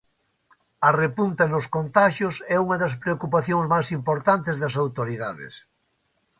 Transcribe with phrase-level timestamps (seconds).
[0.87, 5.53] A repunta nos contaxios é unha das preocupacións máis importantes das autoridades.